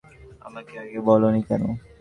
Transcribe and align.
আমাকে 0.41 0.73
আগে 0.83 0.99
বলোনি 1.07 1.41
কেন? 1.47 1.63